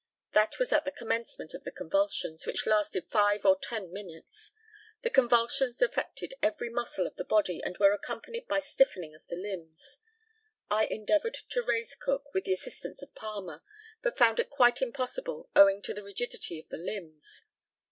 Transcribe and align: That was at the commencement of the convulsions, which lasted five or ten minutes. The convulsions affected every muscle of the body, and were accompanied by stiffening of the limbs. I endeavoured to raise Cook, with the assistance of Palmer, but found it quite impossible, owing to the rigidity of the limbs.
That 0.33 0.57
was 0.57 0.73
at 0.73 0.83
the 0.83 0.89
commencement 0.89 1.53
of 1.53 1.63
the 1.63 1.69
convulsions, 1.69 2.47
which 2.47 2.65
lasted 2.65 3.07
five 3.11 3.45
or 3.45 3.55
ten 3.59 3.93
minutes. 3.93 4.51
The 5.03 5.11
convulsions 5.11 5.79
affected 5.79 6.33
every 6.41 6.71
muscle 6.71 7.05
of 7.05 7.17
the 7.17 7.23
body, 7.23 7.61
and 7.63 7.77
were 7.77 7.91
accompanied 7.93 8.47
by 8.47 8.61
stiffening 8.61 9.13
of 9.13 9.27
the 9.27 9.35
limbs. 9.35 9.99
I 10.71 10.85
endeavoured 10.87 11.37
to 11.49 11.61
raise 11.61 11.93
Cook, 11.93 12.33
with 12.33 12.45
the 12.45 12.53
assistance 12.53 13.03
of 13.03 13.13
Palmer, 13.13 13.61
but 14.01 14.17
found 14.17 14.39
it 14.39 14.49
quite 14.49 14.81
impossible, 14.81 15.51
owing 15.55 15.83
to 15.83 15.93
the 15.93 16.01
rigidity 16.01 16.59
of 16.59 16.67
the 16.69 16.77
limbs. 16.79 17.43